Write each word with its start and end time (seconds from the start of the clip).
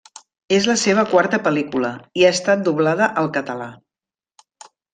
És 0.55 0.63
la 0.69 0.75
seva 0.83 1.03
quarta 1.11 1.39
pel·lícula, 1.47 1.91
i 2.21 2.25
ha 2.29 2.33
estat 2.37 2.65
doblada 2.71 3.11
al 3.25 3.31
català. 3.39 3.69